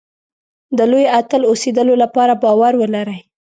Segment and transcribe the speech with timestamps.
[0.77, 3.19] د لوی اتل اوسېدلو لپاره باور ولرئ.